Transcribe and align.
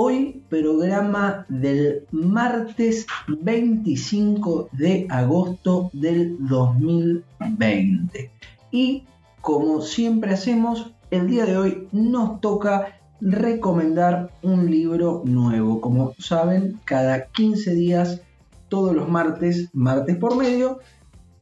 Hoy 0.00 0.44
programa 0.48 1.44
del 1.48 2.06
martes 2.12 3.04
25 3.26 4.68
de 4.70 5.08
agosto 5.10 5.90
del 5.92 6.36
2020. 6.46 8.30
Y 8.70 9.02
como 9.40 9.80
siempre 9.80 10.34
hacemos, 10.34 10.94
el 11.10 11.26
día 11.26 11.46
de 11.46 11.56
hoy 11.56 11.88
nos 11.90 12.40
toca 12.40 13.00
recomendar 13.20 14.30
un 14.44 14.70
libro 14.70 15.22
nuevo. 15.24 15.80
Como 15.80 16.14
saben, 16.16 16.78
cada 16.84 17.24
15 17.32 17.74
días, 17.74 18.20
todos 18.68 18.94
los 18.94 19.08
martes, 19.08 19.68
martes 19.72 20.16
por 20.16 20.36
medio, 20.36 20.78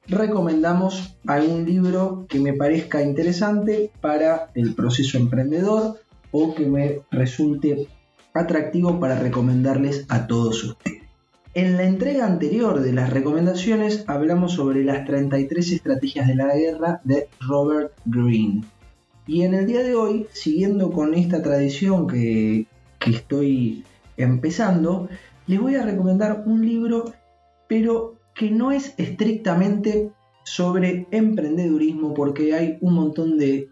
recomendamos 0.06 1.18
algún 1.26 1.66
libro 1.66 2.24
que 2.26 2.40
me 2.40 2.54
parezca 2.54 3.02
interesante 3.02 3.90
para 4.00 4.50
el 4.54 4.74
proceso 4.74 5.18
emprendedor 5.18 5.98
o 6.30 6.54
que 6.54 6.64
me 6.64 7.00
resulte 7.10 7.88
atractivo 8.38 9.00
para 9.00 9.18
recomendarles 9.18 10.06
a 10.08 10.26
todos 10.26 10.62
ustedes. 10.64 11.02
En 11.54 11.76
la 11.76 11.84
entrega 11.84 12.26
anterior 12.26 12.80
de 12.80 12.92
las 12.92 13.10
recomendaciones 13.10 14.04
hablamos 14.06 14.52
sobre 14.52 14.84
las 14.84 15.06
33 15.06 15.72
estrategias 15.72 16.26
de 16.26 16.34
la 16.34 16.54
guerra 16.54 17.00
de 17.04 17.28
Robert 17.40 17.92
Greene. 18.04 18.64
Y 19.26 19.42
en 19.42 19.54
el 19.54 19.66
día 19.66 19.82
de 19.82 19.94
hoy, 19.94 20.26
siguiendo 20.32 20.92
con 20.92 21.14
esta 21.14 21.42
tradición 21.42 22.06
que, 22.06 22.66
que 22.98 23.10
estoy 23.10 23.84
empezando, 24.18 25.08
les 25.46 25.60
voy 25.60 25.76
a 25.76 25.82
recomendar 25.82 26.42
un 26.46 26.64
libro, 26.64 27.12
pero 27.68 28.16
que 28.34 28.50
no 28.50 28.70
es 28.70 28.94
estrictamente 28.98 30.10
sobre 30.44 31.06
emprendedurismo, 31.10 32.14
porque 32.14 32.54
hay 32.54 32.78
un 32.80 32.94
montón 32.94 33.38
de 33.38 33.70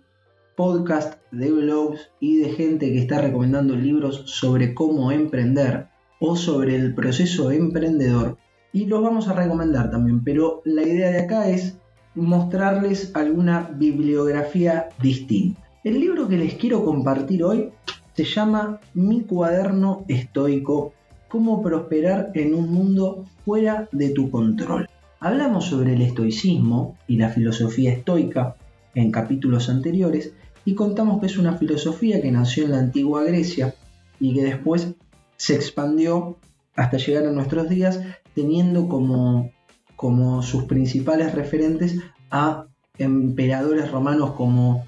podcast, 0.56 1.20
de 1.30 1.50
blogs 1.50 2.10
y 2.20 2.38
de 2.38 2.50
gente 2.50 2.92
que 2.92 2.98
está 2.98 3.20
recomendando 3.20 3.76
libros 3.76 4.22
sobre 4.26 4.74
cómo 4.74 5.10
emprender 5.12 5.88
o 6.20 6.36
sobre 6.36 6.76
el 6.76 6.94
proceso 6.94 7.50
emprendedor. 7.50 8.38
Y 8.72 8.86
los 8.86 9.02
vamos 9.02 9.28
a 9.28 9.34
recomendar 9.34 9.90
también, 9.90 10.22
pero 10.24 10.62
la 10.64 10.82
idea 10.82 11.10
de 11.10 11.20
acá 11.20 11.48
es 11.48 11.78
mostrarles 12.14 13.10
alguna 13.14 13.70
bibliografía 13.74 14.88
distinta. 15.02 15.60
El 15.82 16.00
libro 16.00 16.28
que 16.28 16.38
les 16.38 16.54
quiero 16.54 16.84
compartir 16.84 17.44
hoy 17.44 17.70
se 18.14 18.24
llama 18.24 18.80
Mi 18.94 19.22
cuaderno 19.22 20.04
estoico, 20.08 20.92
cómo 21.28 21.62
prosperar 21.62 22.30
en 22.34 22.54
un 22.54 22.70
mundo 22.70 23.24
fuera 23.44 23.88
de 23.92 24.10
tu 24.10 24.30
control. 24.30 24.88
Hablamos 25.20 25.66
sobre 25.66 25.94
el 25.94 26.02
estoicismo 26.02 26.96
y 27.08 27.16
la 27.16 27.30
filosofía 27.30 27.92
estoica 27.92 28.56
en 28.94 29.10
capítulos 29.10 29.68
anteriores 29.68 30.32
y 30.64 30.74
contamos 30.74 31.20
que 31.20 31.26
es 31.26 31.38
una 31.38 31.56
filosofía 31.56 32.20
que 32.20 32.30
nació 32.30 32.64
en 32.64 32.72
la 32.72 32.78
antigua 32.78 33.24
Grecia 33.24 33.74
y 34.20 34.34
que 34.34 34.42
después 34.42 34.94
se 35.36 35.54
expandió 35.54 36.38
hasta 36.76 36.96
llegar 36.96 37.26
a 37.26 37.32
nuestros 37.32 37.68
días 37.68 38.00
teniendo 38.34 38.88
como, 38.88 39.52
como 39.96 40.42
sus 40.42 40.64
principales 40.64 41.34
referentes 41.34 41.98
a 42.30 42.66
emperadores 42.98 43.90
romanos 43.90 44.32
como 44.32 44.86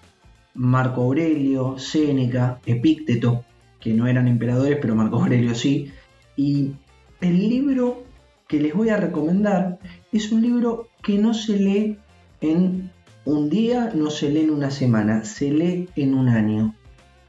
Marco 0.54 1.02
Aurelio, 1.02 1.78
Séneca, 1.78 2.60
Epícteto, 2.64 3.44
que 3.78 3.92
no 3.92 4.06
eran 4.06 4.26
emperadores, 4.26 4.78
pero 4.80 4.94
Marco 4.94 5.16
Aurelio 5.16 5.54
sí. 5.54 5.92
Y 6.36 6.72
el 7.20 7.48
libro 7.48 8.04
que 8.48 8.60
les 8.60 8.74
voy 8.74 8.88
a 8.88 8.96
recomendar 8.96 9.78
es 10.12 10.32
un 10.32 10.42
libro 10.42 10.88
que 11.02 11.18
no 11.18 11.34
se 11.34 11.58
lee 11.58 11.98
en 12.40 12.90
un 13.26 13.50
día 13.50 13.90
no 13.92 14.10
se 14.10 14.30
lee 14.30 14.42
en 14.42 14.50
una 14.50 14.70
semana, 14.70 15.24
se 15.24 15.50
lee 15.50 15.88
en 15.96 16.14
un 16.14 16.28
año. 16.28 16.74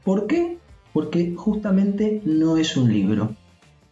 ¿Por 0.04 0.28
qué? 0.28 0.58
Porque 0.92 1.34
justamente 1.36 2.22
no 2.24 2.56
es 2.56 2.76
un 2.76 2.92
libro, 2.92 3.34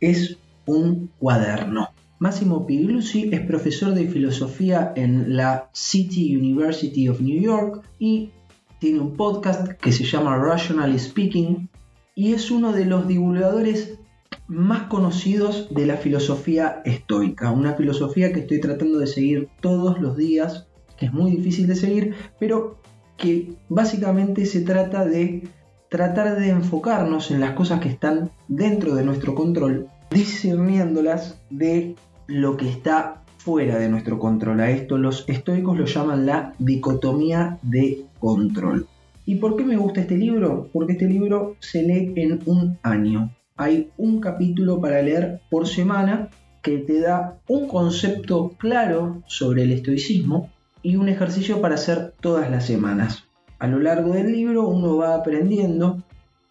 es 0.00 0.39
un 0.66 1.11
cuaderno. 1.19 1.89
Máximo 2.21 2.65
Piglucci 2.65 3.28
es 3.33 3.41
profesor 3.41 3.93
de 3.93 4.06
filosofía 4.06 4.93
en 4.95 5.37
la 5.37 5.69
City 5.72 6.37
University 6.37 7.09
of 7.09 7.21
New 7.21 7.41
York 7.43 7.84
y 7.99 8.31
tiene 8.78 9.00
un 9.00 9.15
podcast 9.15 9.72
que 9.72 9.91
se 9.91 10.05
llama 10.05 10.39
Rationally 10.39 10.99
Speaking 10.99 11.69
y 12.15 12.34
es 12.34 12.53
uno 12.53 12.72
de 12.72 12.87
los 12.87 13.09
divulgadores 13.09 13.99
más 14.47 14.84
conocidos 14.84 15.75
de 15.75 15.87
la 15.87 15.97
filosofía 15.97 16.83
estoica, 16.84 17.50
una 17.50 17.75
filosofía 17.75 18.33
que 18.33 18.41
estoy 18.41 18.61
tratando 18.61 19.00
de 19.00 19.09
seguir 19.09 19.49
todos 19.61 20.00
los 20.00 20.16
días 20.16 20.66
que 20.97 21.07
es 21.07 21.12
muy 21.12 21.31
difícil 21.31 21.67
de 21.67 21.77
seguir, 21.77 22.15
pero 22.39 22.79
que 23.17 23.55
básicamente 23.69 24.47
se 24.47 24.61
trata 24.61 25.05
de 25.05 25.49
tratar 25.89 26.39
de 26.39 26.51
enfocarnos 26.51 27.31
en 27.31 27.41
las 27.41 27.53
cosas 27.53 27.81
que 27.81 27.89
están 27.89 28.31
dentro 28.49 28.95
de 28.95 29.05
nuestro 29.05 29.34
control, 29.34 29.89
discerniéndolas 30.11 31.41
de 31.51 31.95
lo 32.27 32.57
que 32.57 32.69
está 32.69 33.23
fuera 33.39 33.79
de 33.79 33.89
nuestro 33.89 34.19
control. 34.19 34.61
A 34.61 34.71
esto 34.71 34.99
los 34.99 35.25
estoicos 35.29 35.79
lo 35.79 35.87
llaman 35.87 36.27
la 36.27 36.55
dicotomía 36.59 37.59
de 37.63 38.05
control. 38.19 38.87
¿Y 39.25 39.37
por 39.37 39.57
qué 39.57 39.65
me 39.65 39.77
gusta 39.77 40.01
este 40.01 40.17
libro? 40.17 40.69
Porque 40.73 40.93
este 40.93 41.07
libro 41.07 41.57
se 41.61 41.83
lee 41.83 42.13
en 42.17 42.41
un 42.47 42.78
año. 42.83 43.31
Hay 43.57 43.91
un 43.97 44.21
capítulo 44.21 44.81
para 44.81 45.03
leer 45.03 45.41
por 45.51 45.67
semana 45.67 46.28
que 46.63 46.78
te 46.78 47.01
da 47.01 47.39
un 47.49 47.69
concepto 47.69 48.55
claro 48.59 49.23
sobre 49.27 49.63
el 49.63 49.73
estoicismo 49.73 50.51
y 50.86 50.94
un 50.94 51.08
ejercicio 51.08 51.60
para 51.60 51.74
hacer 51.74 52.14
todas 52.20 52.48
las 52.48 52.64
semanas. 52.64 53.24
A 53.58 53.66
lo 53.66 53.80
largo 53.80 54.12
del 54.12 54.30
libro 54.30 54.69
uno 54.69 54.97
va 54.97 55.16
aprendiendo 55.16 56.00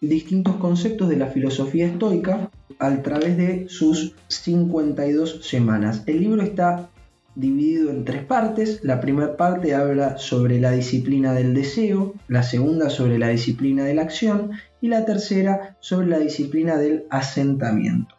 distintos 0.02 0.56
conceptos 0.56 1.08
de 1.08 1.16
la 1.16 1.28
filosofía 1.28 1.86
estoica 1.86 2.50
a 2.78 2.96
través 3.02 3.38
de 3.38 3.66
sus 3.70 4.14
52 4.28 5.40
semanas. 5.42 6.02
El 6.04 6.20
libro 6.20 6.42
está 6.42 6.90
dividido 7.34 7.88
en 7.88 8.04
tres 8.04 8.24
partes. 8.24 8.80
La 8.82 9.00
primera 9.00 9.38
parte 9.38 9.74
habla 9.74 10.18
sobre 10.18 10.60
la 10.60 10.72
disciplina 10.72 11.32
del 11.32 11.54
deseo, 11.54 12.12
la 12.28 12.42
segunda 12.42 12.90
sobre 12.90 13.18
la 13.18 13.28
disciplina 13.28 13.84
de 13.84 13.94
la 13.94 14.02
acción 14.02 14.50
y 14.82 14.88
la 14.88 15.06
tercera 15.06 15.78
sobre 15.80 16.08
la 16.08 16.18
disciplina 16.18 16.76
del 16.76 17.06
asentamiento. 17.08 18.14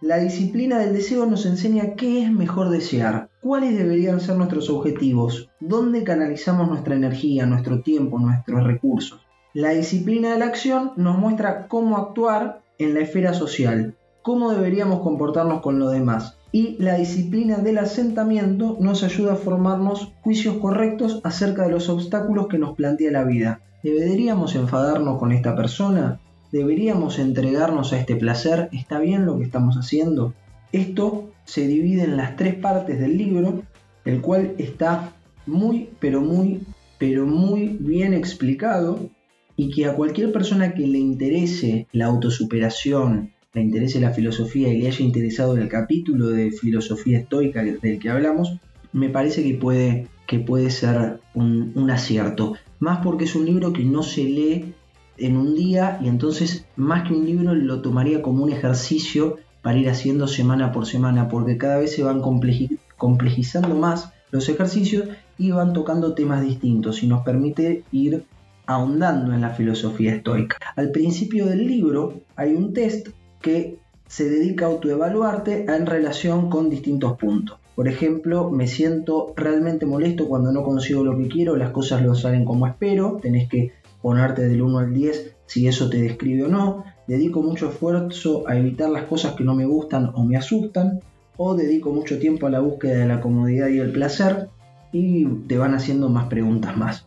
La 0.00 0.16
disciplina 0.16 0.78
del 0.78 0.94
deseo 0.94 1.26
nos 1.26 1.44
enseña 1.44 1.92
qué 1.94 2.22
es 2.22 2.32
mejor 2.32 2.70
desear, 2.70 3.27
cuáles 3.40 3.76
deberían 3.76 4.20
ser 4.20 4.36
nuestros 4.36 4.68
objetivos, 4.70 5.50
dónde 5.60 6.04
canalizamos 6.04 6.68
nuestra 6.68 6.94
energía, 6.94 7.46
nuestro 7.46 7.82
tiempo, 7.82 8.18
nuestros 8.18 8.64
recursos. 8.64 9.20
La 9.54 9.70
disciplina 9.70 10.32
de 10.32 10.38
la 10.38 10.46
acción 10.46 10.92
nos 10.96 11.18
muestra 11.18 11.68
cómo 11.68 11.96
actuar 11.96 12.62
en 12.78 12.94
la 12.94 13.00
esfera 13.00 13.34
social, 13.34 13.96
cómo 14.22 14.50
deberíamos 14.50 15.00
comportarnos 15.00 15.60
con 15.60 15.78
los 15.78 15.92
demás. 15.92 16.36
Y 16.52 16.76
la 16.78 16.94
disciplina 16.94 17.58
del 17.58 17.78
asentamiento 17.78 18.76
nos 18.80 19.02
ayuda 19.02 19.34
a 19.34 19.36
formarnos 19.36 20.12
juicios 20.22 20.56
correctos 20.56 21.20
acerca 21.24 21.64
de 21.64 21.72
los 21.72 21.88
obstáculos 21.88 22.48
que 22.48 22.58
nos 22.58 22.74
plantea 22.74 23.10
la 23.10 23.24
vida. 23.24 23.60
¿Deberíamos 23.82 24.54
enfadarnos 24.54 25.18
con 25.18 25.32
esta 25.32 25.54
persona? 25.54 26.20
¿Deberíamos 26.52 27.18
entregarnos 27.18 27.92
a 27.92 27.98
este 27.98 28.16
placer? 28.16 28.68
¿Está 28.72 28.98
bien 28.98 29.26
lo 29.26 29.38
que 29.38 29.44
estamos 29.44 29.76
haciendo? 29.76 30.32
Esto 30.72 31.30
se 31.44 31.66
divide 31.66 32.04
en 32.04 32.16
las 32.16 32.36
tres 32.36 32.54
partes 32.54 33.00
del 33.00 33.16
libro, 33.16 33.62
el 34.04 34.20
cual 34.20 34.54
está 34.58 35.14
muy, 35.46 35.88
pero 35.98 36.20
muy, 36.20 36.60
pero 36.98 37.26
muy 37.26 37.76
bien 37.80 38.12
explicado 38.12 39.08
y 39.56 39.70
que 39.70 39.86
a 39.86 39.94
cualquier 39.94 40.30
persona 40.30 40.74
que 40.74 40.86
le 40.86 40.98
interese 40.98 41.86
la 41.92 42.06
autosuperación, 42.06 43.32
le 43.54 43.62
interese 43.62 43.98
la 43.98 44.10
filosofía 44.10 44.68
y 44.68 44.78
le 44.78 44.88
haya 44.88 45.04
interesado 45.04 45.56
el 45.56 45.68
capítulo 45.68 46.28
de 46.28 46.50
filosofía 46.50 47.18
estoica 47.18 47.64
del 47.64 47.98
que 47.98 48.10
hablamos, 48.10 48.58
me 48.92 49.08
parece 49.08 49.42
que 49.42 49.54
puede, 49.54 50.06
que 50.26 50.38
puede 50.38 50.70
ser 50.70 51.20
un, 51.34 51.72
un 51.74 51.90
acierto. 51.90 52.54
Más 52.78 53.00
porque 53.02 53.24
es 53.24 53.34
un 53.34 53.46
libro 53.46 53.72
que 53.72 53.84
no 53.84 54.02
se 54.02 54.24
lee 54.24 54.74
en 55.16 55.36
un 55.36 55.54
día 55.54 55.98
y 56.02 56.08
entonces 56.08 56.66
más 56.76 57.08
que 57.08 57.14
un 57.14 57.26
libro 57.26 57.54
lo 57.54 57.80
tomaría 57.82 58.22
como 58.22 58.44
un 58.44 58.52
ejercicio 58.52 59.38
para 59.62 59.78
ir 59.78 59.88
haciendo 59.88 60.26
semana 60.26 60.72
por 60.72 60.86
semana 60.86 61.28
porque 61.28 61.58
cada 61.58 61.78
vez 61.78 61.94
se 61.94 62.02
van 62.02 62.20
complejizando 62.20 63.74
más 63.74 64.12
los 64.30 64.48
ejercicios 64.48 65.08
y 65.38 65.50
van 65.50 65.72
tocando 65.72 66.14
temas 66.14 66.42
distintos 66.42 67.02
y 67.02 67.06
nos 67.06 67.22
permite 67.22 67.84
ir 67.92 68.24
ahondando 68.66 69.32
en 69.32 69.40
la 69.40 69.50
filosofía 69.50 70.14
estoica. 70.14 70.58
Al 70.76 70.90
principio 70.90 71.46
del 71.46 71.66
libro 71.66 72.20
hay 72.36 72.54
un 72.54 72.72
test 72.74 73.08
que 73.40 73.78
se 74.06 74.28
dedica 74.28 74.66
a 74.66 74.68
autoevaluarte 74.68 75.64
en 75.68 75.86
relación 75.86 76.50
con 76.50 76.68
distintos 76.68 77.16
puntos. 77.18 77.58
Por 77.74 77.88
ejemplo, 77.88 78.50
me 78.50 78.66
siento 78.66 79.32
realmente 79.36 79.86
molesto 79.86 80.26
cuando 80.28 80.50
no 80.50 80.64
consigo 80.64 81.04
lo 81.04 81.16
que 81.16 81.28
quiero, 81.28 81.56
las 81.56 81.70
cosas 81.70 82.02
no 82.02 82.14
salen 82.14 82.44
como 82.44 82.66
espero, 82.66 83.18
tenés 83.22 83.48
que 83.48 83.72
ponerte 84.02 84.48
del 84.48 84.62
1 84.62 84.78
al 84.78 84.92
10 84.92 85.36
si 85.46 85.68
eso 85.68 85.88
te 85.88 86.02
describe 86.02 86.44
o 86.44 86.48
no. 86.48 86.84
Dedico 87.08 87.42
mucho 87.42 87.70
esfuerzo 87.70 88.46
a 88.46 88.56
evitar 88.56 88.90
las 88.90 89.04
cosas 89.04 89.34
que 89.34 89.42
no 89.42 89.56
me 89.56 89.66
gustan 89.66 90.12
o 90.14 90.24
me 90.24 90.36
asustan, 90.36 91.00
o 91.36 91.56
dedico 91.56 91.90
mucho 91.90 92.20
tiempo 92.20 92.46
a 92.46 92.50
la 92.50 92.60
búsqueda 92.60 92.98
de 92.98 93.06
la 93.06 93.20
comodidad 93.20 93.68
y 93.68 93.80
el 93.80 93.90
placer, 93.90 94.48
y 94.92 95.24
te 95.24 95.58
van 95.58 95.74
haciendo 95.74 96.08
más 96.08 96.28
preguntas 96.28 96.76
más. 96.76 97.06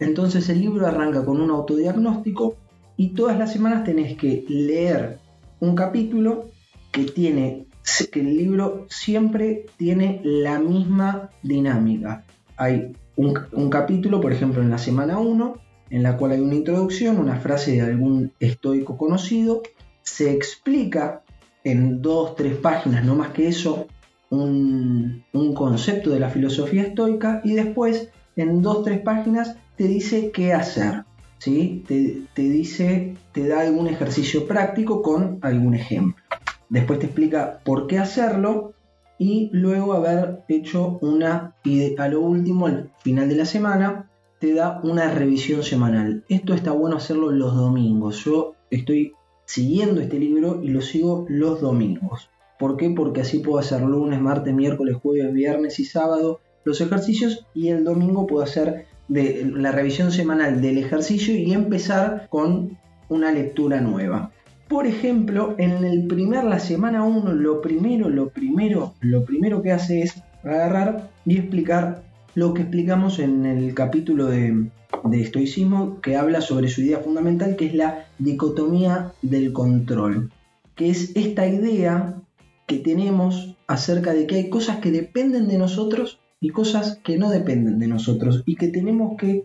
Entonces 0.00 0.48
el 0.48 0.60
libro 0.60 0.86
arranca 0.86 1.24
con 1.24 1.40
un 1.40 1.50
autodiagnóstico 1.50 2.56
y 2.96 3.10
todas 3.10 3.38
las 3.38 3.52
semanas 3.52 3.84
tenés 3.84 4.16
que 4.16 4.44
leer 4.48 5.18
un 5.60 5.74
capítulo 5.76 6.46
que 6.90 7.04
tiene 7.04 7.66
que 8.10 8.20
el 8.20 8.36
libro 8.36 8.86
siempre 8.88 9.66
tiene 9.76 10.20
la 10.24 10.58
misma 10.58 11.30
dinámica. 11.42 12.24
Hay 12.56 12.92
un, 13.16 13.68
capítulo, 13.70 14.20
por 14.20 14.32
ejemplo, 14.32 14.62
en 14.62 14.70
la 14.70 14.78
semana 14.78 15.18
1, 15.18 15.54
en 15.94 16.02
la 16.02 16.16
cual 16.16 16.32
hay 16.32 16.40
una 16.40 16.54
introducción, 16.54 17.18
una 17.18 17.36
frase 17.36 17.72
de 17.72 17.82
algún 17.82 18.32
estoico 18.40 18.96
conocido, 18.96 19.62
se 20.02 20.32
explica 20.32 21.22
en 21.62 22.02
dos, 22.02 22.34
tres 22.34 22.56
páginas, 22.56 23.04
no 23.04 23.14
más 23.14 23.30
que 23.30 23.48
eso, 23.48 23.86
un, 24.28 25.24
concepto 25.54 26.10
de 26.10 26.20
la 26.20 26.30
filosofía 26.30 26.82
estoica 26.82 27.40
y 27.44 27.54
después 27.54 28.08
en 28.34 28.60
dos, 28.60 28.82
tres 28.82 29.00
páginas 29.00 29.56
te 29.76 29.84
dice 29.84 30.32
qué 30.32 30.52
hacer. 30.52 31.04
¿sí? 31.38 31.84
Te, 31.86 32.22
te 32.34 32.42
dice, 32.42 33.14
te 33.32 33.46
da 33.46 33.60
algún 33.60 33.86
ejercicio 33.86 34.46
práctico 34.46 35.00
con 35.00 35.38
algún 35.42 35.74
ejemplo 35.74 36.24
después 36.68 36.98
te 36.98 37.06
explica 37.06 37.60
por 37.64 37.86
qué 37.86 37.98
hacerlo 37.98 38.74
y 39.16 39.48
luego 39.52 39.92
haber 39.92 40.42
hecho 40.48 40.98
una, 41.02 41.54
y 41.62 41.94
a 41.96 42.08
lo 42.08 42.20
último, 42.20 42.66
al 42.66 42.90
final 42.98 43.28
de 43.28 43.36
la 43.36 43.44
semana, 43.44 44.10
te 44.44 44.52
da 44.52 44.78
una 44.82 45.10
revisión 45.10 45.62
semanal. 45.62 46.22
Esto 46.28 46.52
está 46.52 46.72
bueno 46.72 46.98
hacerlo 46.98 47.30
los 47.30 47.56
domingos. 47.56 48.22
Yo 48.26 48.56
estoy 48.70 49.14
siguiendo 49.46 50.02
este 50.02 50.18
libro 50.18 50.60
y 50.62 50.68
lo 50.68 50.82
sigo 50.82 51.24
los 51.30 51.62
domingos. 51.62 52.28
¿Por 52.58 52.76
qué? 52.76 52.90
Porque 52.90 53.22
así 53.22 53.38
puedo 53.38 53.58
hacer 53.58 53.80
lunes, 53.80 54.20
martes, 54.20 54.52
miércoles, 54.52 54.98
jueves, 55.02 55.32
viernes 55.32 55.78
y 55.78 55.86
sábado 55.86 56.40
los 56.62 56.82
ejercicios 56.82 57.46
y 57.54 57.68
el 57.68 57.84
domingo 57.84 58.26
puedo 58.26 58.44
hacer 58.44 58.84
la 59.08 59.72
revisión 59.72 60.12
semanal 60.12 60.60
del 60.60 60.76
ejercicio 60.76 61.34
y 61.34 61.54
empezar 61.54 62.26
con 62.28 62.76
una 63.08 63.32
lectura 63.32 63.80
nueva. 63.80 64.30
Por 64.68 64.86
ejemplo, 64.86 65.54
en 65.56 65.86
el 65.86 66.06
primer, 66.06 66.44
la 66.44 66.58
semana 66.58 67.02
1, 67.02 67.32
lo 67.32 67.62
primero, 67.62 68.10
lo 68.10 68.28
primero, 68.28 68.92
lo 69.00 69.24
primero 69.24 69.62
que 69.62 69.72
hace 69.72 70.02
es 70.02 70.22
agarrar 70.42 71.08
y 71.24 71.38
explicar 71.38 72.02
lo 72.34 72.52
que 72.52 72.62
explicamos 72.62 73.18
en 73.18 73.46
el 73.46 73.74
capítulo 73.74 74.26
de, 74.26 74.70
estoicismo 75.12 76.00
que 76.00 76.16
habla 76.16 76.40
sobre 76.40 76.68
su 76.68 76.82
idea 76.82 76.98
fundamental, 76.98 77.56
que 77.56 77.66
es 77.66 77.74
la 77.74 78.06
dicotomía 78.18 79.12
del 79.22 79.52
control, 79.52 80.32
que 80.74 80.90
es 80.90 81.12
esta 81.14 81.46
idea 81.46 82.22
que 82.66 82.78
tenemos 82.78 83.56
acerca 83.66 84.12
de 84.12 84.26
que 84.26 84.36
hay 84.36 84.50
cosas 84.50 84.78
que 84.78 84.90
dependen 84.90 85.48
de 85.48 85.58
nosotros 85.58 86.20
y 86.40 86.50
cosas 86.50 86.98
que 87.04 87.18
no 87.18 87.30
dependen 87.30 87.78
de 87.78 87.86
nosotros 87.86 88.42
y 88.46 88.56
que 88.56 88.68
tenemos 88.68 89.16
que 89.16 89.44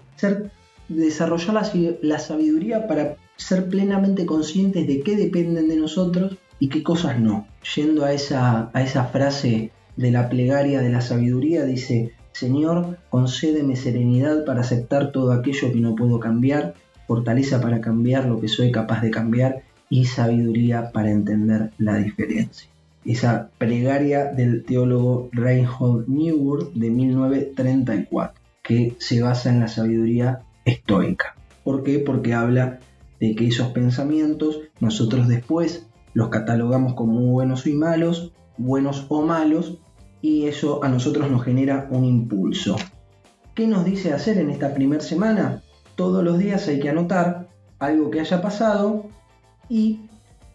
desarrollar 0.87 1.71
la, 2.01 2.19
sabiduría 2.19 2.87
para 2.87 3.17
ser 3.35 3.69
plenamente 3.69 4.25
conscientes 4.25 4.87
de 4.87 5.01
qué 5.01 5.15
dependen 5.15 5.67
de 5.67 5.77
nosotros 5.77 6.37
y 6.59 6.69
qué 6.69 6.83
cosas 6.83 7.19
no. 7.19 7.47
Yendo 7.75 8.03
a 8.03 8.13
esa 8.13 9.09
frase 9.11 9.71
de 9.95 10.11
la 10.11 10.29
plegaria 10.29 10.81
de 10.81 10.89
la 10.89 11.01
sabiduría, 11.01 11.65
dice, 11.65 12.13
Señor, 12.31 12.97
concédeme 13.09 13.75
serenidad 13.75 14.45
para 14.45 14.61
aceptar 14.61 15.11
todo 15.11 15.31
aquello 15.31 15.71
que 15.71 15.79
no 15.79 15.95
puedo 15.95 16.19
cambiar, 16.19 16.75
fortaleza 17.07 17.59
para 17.61 17.81
cambiar 17.81 18.25
lo 18.25 18.39
que 18.39 18.47
soy 18.47 18.71
capaz 18.71 19.01
de 19.01 19.11
cambiar 19.11 19.63
y 19.89 20.05
sabiduría 20.05 20.91
para 20.91 21.11
entender 21.11 21.71
la 21.77 21.97
diferencia. 21.97 22.69
Esa 23.05 23.49
plegaria 23.57 24.25
del 24.25 24.63
teólogo 24.63 25.29
Reinhold 25.31 26.07
Niebuhr 26.07 26.71
de 26.73 26.89
1934, 26.89 28.41
que 28.61 28.95
se 28.99 29.21
basa 29.21 29.49
en 29.49 29.61
la 29.61 29.67
sabiduría 29.67 30.41
estoica. 30.65 31.35
¿Por 31.63 31.83
qué? 31.83 31.99
Porque 31.99 32.33
habla 32.33 32.79
de 33.19 33.35
que 33.35 33.47
esos 33.47 33.69
pensamientos 33.69 34.59
nosotros 34.79 35.27
después 35.27 35.87
los 36.13 36.29
catalogamos 36.29 36.93
como 36.93 37.21
buenos 37.21 37.67
y 37.67 37.73
malos, 37.73 38.31
buenos 38.57 39.05
o 39.09 39.21
malos, 39.21 39.79
y 40.21 40.47
eso 40.47 40.83
a 40.83 40.89
nosotros 40.89 41.29
nos 41.29 41.43
genera 41.43 41.87
un 41.91 42.05
impulso. 42.05 42.75
¿Qué 43.55 43.67
nos 43.67 43.85
dice 43.85 44.13
hacer 44.13 44.37
en 44.37 44.49
esta 44.49 44.73
primera 44.73 45.01
semana? 45.01 45.63
Todos 45.95 46.23
los 46.23 46.37
días 46.37 46.67
hay 46.67 46.79
que 46.79 46.89
anotar 46.89 47.49
algo 47.79 48.09
que 48.09 48.19
haya 48.19 48.41
pasado 48.41 49.05
y 49.69 50.01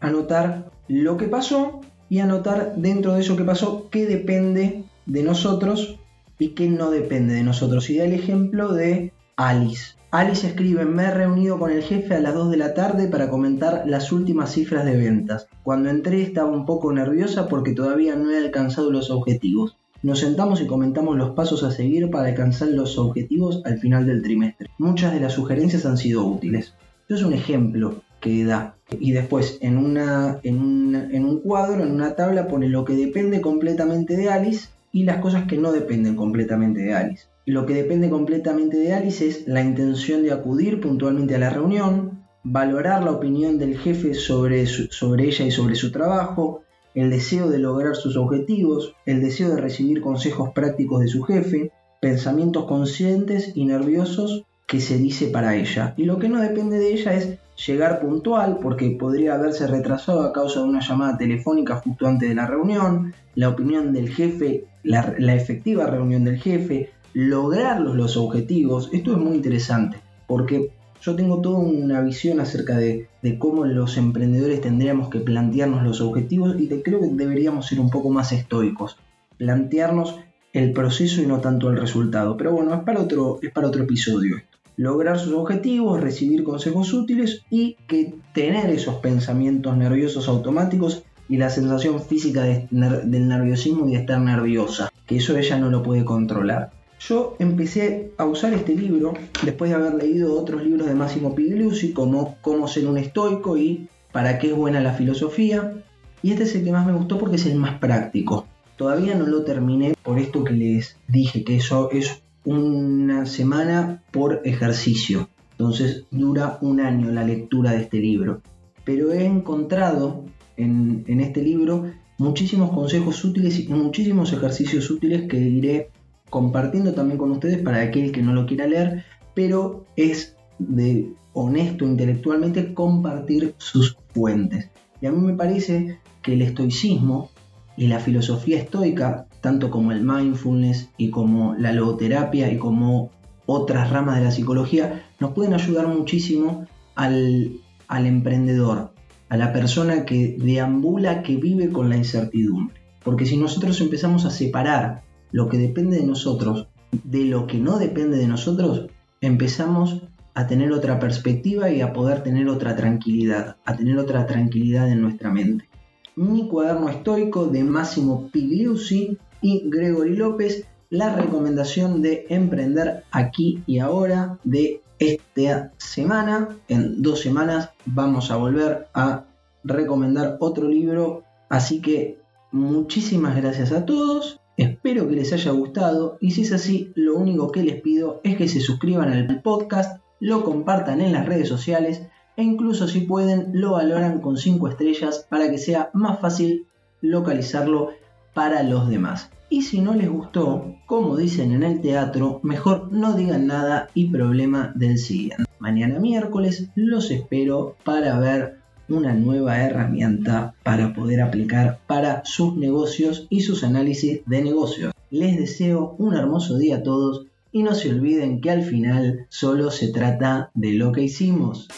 anotar 0.01 0.71
lo 0.89 1.17
que 1.17 1.29
pasó 1.29 1.81
y 2.09 2.21
anotar 2.21 2.77
dentro 2.77 3.15
de 3.15 3.21
eso 3.21 3.37
que 3.37 3.45
pasó 3.45 3.89
qué 3.91 4.07
depende 4.07 4.85
de 5.07 5.23
nosotros 5.23 5.99
y 6.39 6.49
qué 6.49 6.69
no 6.69 6.91
depende 6.91 7.35
de 7.35 7.43
nosotros. 7.43 7.89
Y 7.91 7.99
da 7.99 8.05
el 8.05 8.13
ejemplo 8.13 8.73
de 8.73 9.13
Alice. 9.37 9.95
Alice 10.15 10.47
escribe, 10.47 10.85
me 10.85 11.07
he 11.07 11.11
reunido 11.11 11.59
con 11.59 11.73
el 11.73 11.83
jefe 11.83 12.15
a 12.15 12.21
las 12.21 12.35
2 12.35 12.53
de 12.53 12.57
la 12.57 12.73
tarde 12.73 13.09
para 13.09 13.29
comentar 13.29 13.83
las 13.85 14.13
últimas 14.13 14.53
cifras 14.53 14.85
de 14.85 14.97
ventas. 14.97 15.49
Cuando 15.65 15.91
entré 15.91 16.23
estaba 16.23 16.53
un 16.53 16.67
poco 16.67 16.93
nerviosa 16.93 17.49
porque 17.49 17.73
todavía 17.73 18.15
no 18.15 18.31
he 18.31 18.39
alcanzado 18.39 18.93
los 18.93 19.11
objetivos. 19.11 19.77
Nos 20.05 20.21
sentamos 20.21 20.61
y 20.61 20.69
comentamos 20.69 21.17
los 21.17 21.31
pasos 21.31 21.65
a 21.65 21.73
seguir 21.73 22.13
para 22.13 22.29
alcanzar 22.29 22.69
los 22.69 22.97
objetivos 22.97 23.61
al 23.65 23.81
final 23.81 24.07
del 24.07 24.23
trimestre. 24.23 24.71
Muchas 24.79 25.13
de 25.13 25.19
las 25.19 25.33
sugerencias 25.33 25.85
han 25.85 25.97
sido 25.97 26.25
útiles. 26.25 26.75
Esto 27.01 27.15
es 27.17 27.25
un 27.25 27.33
ejemplo 27.33 27.97
que 28.21 28.45
da. 28.45 28.77
Y 29.01 29.11
después 29.11 29.59
en, 29.63 29.97
en, 30.45 30.95
en 31.11 31.25
un 31.25 31.41
cuadro, 31.41 31.83
en 31.83 31.91
una 31.91 32.15
tabla, 32.15 32.47
pone 32.47 32.69
lo 32.69 32.85
que 32.85 32.95
depende 32.95 33.41
completamente 33.41 34.17
de 34.17 34.31
Alice 34.31 34.69
y 34.93 35.03
las 35.03 35.17
cosas 35.17 35.49
que 35.49 35.59
no 35.59 35.73
dependen 35.73 36.15
completamente 36.15 36.83
de 36.83 36.95
Alice. 36.95 37.34
Lo 37.47 37.67
que 37.67 37.75
depende 37.75 38.09
completamente 38.09 38.79
de 38.79 38.95
Alice 38.95 39.27
es 39.27 39.47
la 39.47 39.61
intención 39.61 40.23
de 40.23 40.33
acudir 40.33 40.81
puntualmente 40.81 41.35
a 41.35 41.39
la 41.39 41.51
reunión, 41.51 42.25
valorar 42.43 43.05
la 43.05 43.11
opinión 43.11 43.59
del 43.59 43.77
jefe 43.77 44.15
sobre, 44.15 44.63
ella 44.63 45.45
y 45.45 45.51
sobre 45.51 45.75
su 45.75 45.93
trabajo, 45.93 46.63
el 46.95 47.11
deseo 47.11 47.51
de 47.51 47.59
lograr 47.59 47.97
sus 47.97 48.17
objetivos, 48.17 48.95
el 49.05 49.21
deseo 49.21 49.51
de 49.51 49.61
recibir 49.61 50.01
consejos 50.01 50.53
prácticos 50.55 51.03
de 51.03 51.09
su 51.09 51.23
jefe, 51.23 51.71
pensamientos 52.01 52.65
conscientes 52.65 53.53
y 53.55 53.67
nerviosos 53.67 54.47
que 54.67 54.81
se 54.81 54.97
dice 54.97 55.27
para 55.27 55.55
ella. 55.55 55.93
Y 55.99 56.05
lo 56.05 56.19
que 56.19 56.31
no 56.31 56.41
depende 56.41 56.79
de 56.79 56.95
ella 56.95 57.13
es 57.13 57.37
llegar 57.67 58.01
puntual, 58.01 58.59
porque 58.63 58.97
podría 58.99 59.35
haberse 59.35 59.67
retrasado 59.67 60.23
a 60.23 60.33
causa 60.33 60.61
de 60.61 60.69
una 60.69 60.81
llamada 60.81 61.19
telefónica 61.19 61.77
justo 61.77 62.07
antes 62.07 62.27
de 62.27 62.35
la 62.37 62.47
reunión, 62.47 63.13
la 63.35 63.51
opinión 63.51 63.93
del 63.93 64.09
jefe, 64.09 64.65
la 64.83 65.35
efectiva 65.35 65.87
reunión 65.87 66.25
del 66.25 66.39
jefe, 66.39 66.94
lograr 67.15 67.81
los 67.81 68.17
objetivos, 68.17 68.91
esto 68.93 69.13
es 69.13 69.19
muy 69.19 69.37
interesante, 69.37 70.01
porque 70.27 70.73
yo 71.01 71.15
tengo 71.15 71.41
toda 71.41 71.59
una 71.59 72.01
visión 72.01 72.41
acerca 72.41 72.77
de, 72.77 73.09
cómo 73.39 73.65
los 73.65 73.97
emprendedores 73.97 74.61
tendríamos 74.61 75.11
que 75.11 75.21
plantearnos 75.21 75.85
los 75.85 76.01
objetivos 76.01 76.57
y 76.59 76.67
creo 76.67 77.01
que 77.01 77.09
deberíamos 77.13 77.67
ser 77.67 77.79
un 77.79 77.91
poco 77.91 78.11
más 78.11 78.33
estoicos, 78.33 78.97
plantearnos 79.39 80.19
el 80.53 80.73
proceso 80.73 81.23
y 81.23 81.27
no 81.27 81.41
tanto 81.41 81.71
el 81.71 81.77
resultado. 81.77 82.37
Pero 82.37 82.53
bueno, 82.53 82.75
es 82.75 82.81
para 82.85 83.01
otro, 83.01 83.39
es 83.43 83.53
para 83.53 83.69
otro 83.69 83.85
episodio. 83.85 84.37
Lograr 84.77 85.19
sus 85.19 85.35
objetivos, 85.35 86.01
recibir 86.01 86.43
consejos 86.43 86.93
útiles 86.93 87.45
y 87.51 87.77
que 87.87 88.15
tener 88.33 88.71
esos 88.71 88.97
pensamientos 88.97 89.77
nerviosos 89.77 90.27
automáticos 90.29 91.05
y 91.29 91.37
la 91.37 91.51
sensación 91.51 92.03
física 92.03 92.43
del 92.43 93.29
nerviosismo 93.29 93.89
y 93.89 93.93
de 93.93 93.99
estar 93.99 94.21
nerviosa, 94.21 94.91
que 95.07 95.17
eso 95.17 95.37
ella 95.37 95.59
no 95.59 95.71
lo 95.71 95.83
puede 95.83 96.05
controlar. 96.05 96.73
Yo 97.09 97.37
empecé 97.39 98.13
a 98.17 98.25
usar 98.25 98.55
este 98.55 98.75
libro 98.75 99.13
después 99.45 99.71
de 99.71 99.77
haber 99.77 99.95
leído 99.95 100.41
otros 100.41 100.65
libros 100.65 100.87
de 100.87 100.95
Massimo 100.95 101.35
Pigliucci 101.35 101.93
como 101.93 102.39
Cómo 102.41 102.67
ser 102.67 102.87
un 102.87 102.97
estoico 102.97 103.59
y 103.59 103.89
Para 104.11 104.39
qué 104.39 104.49
es 104.49 104.57
buena 104.57 104.81
la 104.81 104.95
filosofía. 104.95 105.75
Y 106.23 106.31
este 106.31 106.45
es 106.45 106.55
el 106.55 106.65
que 106.65 106.73
más 106.73 106.87
me 106.87 106.95
gustó 106.95 107.19
porque 107.19 107.37
es 107.37 107.45
el 107.45 107.57
más 107.57 107.79
práctico. 107.79 108.47
Todavía 108.77 109.15
no 109.17 109.27
lo 109.27 109.45
terminé 109.45 109.95
por 110.03 110.19
esto 110.19 110.45
que 110.45 110.55
les 110.55 110.97
dije, 111.07 111.45
que 111.45 111.57
eso 111.57 111.91
es 111.91 112.23
una 112.45 113.27
semana 113.27 114.03
por 114.11 114.41
ejercicio. 114.45 115.29
Entonces 115.53 116.05
dura 116.11 116.59
un 116.63 116.81
año 116.81 117.11
la 117.11 117.25
lectura 117.25 117.73
de 117.73 117.83
este 117.83 117.99
libro. 117.99 118.41
Pero 118.85 119.13
he 119.13 119.27
encontrado 119.27 120.25
en, 120.57 121.05
en 121.07 121.21
este 121.21 121.43
libro 121.43 121.85
muchísimos 122.17 122.71
consejos 122.71 123.23
útiles 123.25 123.59
y 123.59 123.69
muchísimos 123.69 124.33
ejercicios 124.33 124.91
útiles 124.91 125.29
que 125.29 125.37
iré 125.37 125.91
compartiendo 126.35 126.95
también 126.95 127.17
con 127.17 127.31
ustedes 127.31 127.59
para 127.59 127.81
aquel 127.81 128.11
que 128.11 128.21
no 128.21 128.33
lo 128.33 128.45
quiera 128.45 128.67
leer, 128.67 129.05
pero 129.35 129.85
es 129.95 130.35
de 130.59 131.13
honesto 131.33 131.87
intelectualmente 131.87 132.75
compartir 132.75 133.55
sus 133.59 133.97
fuentes. 134.13 134.69
Y 135.01 135.07
a 135.07 135.13
mí 135.13 135.25
me 135.25 135.35
parece 135.35 136.01
que 136.23 136.33
el 136.33 136.43
estoicismo 136.43 137.31
y 137.77 137.87
la 137.87 138.01
filosofía 138.01 138.59
estoica 138.59 139.29
tanto 139.41 139.71
como 139.71 139.93
el 139.93 140.03
mindfulness 140.03 140.89
y 140.97 141.11
como 141.11 141.55
la 141.55 141.73
logoterapia 141.73 142.51
y 142.51 142.59
como 142.59 143.13
otras 143.47 143.91
ramas 143.91 144.19
de 144.19 144.25
la 144.25 144.33
psicología, 144.33 145.05
nos 145.21 145.35
pueden 145.35 145.55
ayudar 145.55 145.87
muchísimo 145.87 146.67
al, 146.97 147.61
al 147.87 148.07
emprendedor, 148.07 148.93
a 149.29 149.37
la 149.37 149.53
persona 149.53 150.05
que 150.05 150.37
deambula, 150.37 151.23
que 151.23 151.37
vive 151.37 151.69
con 151.69 151.91
la 151.91 151.97
incertidumbre. 151.97 152.75
Porque 153.05 153.25
si 153.25 153.37
nosotros 153.37 153.81
empezamos 153.81 154.25
a 154.25 154.31
separar 154.31 155.04
lo 155.35 155.49
que 155.49 155.59
depende 155.59 155.97
de 155.97 156.07
nosotros 156.07 156.69
de 157.03 157.25
lo 157.25 157.47
que 157.47 157.59
no 157.59 157.79
depende 157.79 158.19
de 158.19 158.29
nosotros, 158.29 158.87
empezamos 159.21 160.03
a 160.35 160.47
tener 160.47 160.73
otra 160.73 160.99
perspectiva 160.99 161.71
y 161.71 161.81
a 161.81 161.93
poder 161.93 162.23
tener 162.23 162.49
otra 162.49 162.77
tranquilidad, 162.77 163.57
a 163.65 163.77
tener 163.77 163.99
otra 163.99 164.27
tranquilidad 164.27 164.89
en 164.89 165.03
nuestra 165.03 165.31
mente. 165.31 165.69
Mi 166.17 166.49
cuaderno 166.49 166.89
estoico 166.89 167.47
de 167.47 167.65
Máximo 167.65 168.29
Pigliusi 168.33 169.19
y 169.41 169.69
Gregory 169.69 170.17
López, 170.17 170.67
la 170.91 171.17
recomendación 171.17 172.03
de 172.03 172.27
emprender 172.29 173.03
aquí 173.11 173.63
y 173.67 173.81
ahora 173.81 174.39
de 174.45 174.83
esta 175.01 175.73
semana. 175.77 176.57
En 176.69 177.03
dos 177.03 177.21
semanas 177.21 177.71
vamos 177.87 178.31
a 178.31 178.37
volver 178.37 178.87
a 178.95 179.25
recomendar 179.65 180.37
otro 180.39 180.69
libro, 180.69 181.25
así 181.49 181.81
que 181.81 182.19
muchísimas 182.53 183.35
gracias 183.37 183.73
a 183.73 183.85
todos 183.85 184.41
Espero 184.57 185.09
que 185.09 185.17
les 185.17 185.33
haya 185.33 185.51
gustado 185.51 186.17
y 186.21 186.31
si 186.31 186.43
es 186.43 186.53
así, 186.53 186.93
lo 186.95 187.17
único 187.17 187.51
que 187.51 187.65
les 187.65 187.81
pido 187.81 188.21
es 188.23 188.37
que 188.37 188.47
se 188.47 188.61
suscriban 188.61 189.13
al 189.13 189.43
podcast, 189.43 190.01
lo 190.21 190.45
compartan 190.45 191.01
en 191.01 191.13
las 191.13 191.27
redes 191.27 191.49
sociales 191.49 192.07
e 192.37 192.43
incluso 192.43 192.87
si 192.87 193.01
pueden 193.01 193.51
lo 193.53 193.73
valoran 193.73 194.21
con 194.21 194.37
5 194.37 194.69
estrellas 194.69 195.27
para 195.29 195.51
que 195.51 195.59
sea 195.59 195.91
más 195.93 196.21
fácil 196.21 196.67
localizarlo 197.01 197.91
para 198.33 198.63
los 198.63 198.89
demás. 198.89 199.31
Y 199.51 199.63
si 199.63 199.81
no 199.81 199.95
les 199.95 200.09
gustó, 200.09 200.75
como 200.87 201.17
dicen 201.17 201.53
en 201.53 201.65
el 201.65 201.81
teatro, 201.81 202.41
mejor 202.45 202.93
no 202.93 203.15
digan 203.15 203.47
nada 203.49 203.89
y 203.93 204.09
problema 204.11 204.73
del 204.77 204.99
siguiente. 204.99 205.45
Mañana 205.59 205.99
miércoles 205.99 206.69
los 206.75 207.11
espero 207.11 207.77
para 207.85 208.19
ver 208.21 208.64
una 208.89 209.15
nueva 209.15 209.61
herramienta 209.63 210.55
para 210.63 210.95
poder 210.95 211.21
aplicar 211.21 211.81
para 211.87 212.23
sus 212.25 212.57
negocios 212.57 213.27
y 213.31 213.41
sus 213.41 213.65
análisis 213.65 214.21
de 214.27 214.43
negocios. 214.43 214.93
Les 215.11 215.37
deseo 215.37 215.95
un 215.99 216.15
hermoso 216.15 216.59
día 216.59 216.77
a 216.77 216.83
todos 216.83 217.27
y 217.53 217.63
no 217.63 217.75
se 217.75 217.91
olviden 217.91 218.41
que 218.41 218.51
al 218.51 218.63
final 218.63 219.27
solo 219.29 219.71
se 219.71 219.93
trata 219.93 220.51
de 220.55 220.73
lo 220.73 220.93
que 220.93 221.03
hicimos. 221.03 221.69